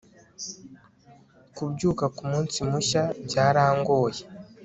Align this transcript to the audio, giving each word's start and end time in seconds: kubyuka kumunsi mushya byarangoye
kubyuka 1.55 2.05
kumunsi 2.15 2.57
mushya 2.69 3.03
byarangoye 3.25 4.21